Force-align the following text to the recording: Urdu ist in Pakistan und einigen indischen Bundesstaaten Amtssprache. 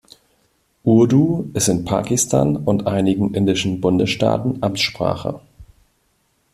Urdu 0.83 1.51
ist 1.53 1.67
in 1.67 1.85
Pakistan 1.85 2.57
und 2.57 2.87
einigen 2.87 3.35
indischen 3.35 3.81
Bundesstaaten 3.81 4.63
Amtssprache. 4.63 5.41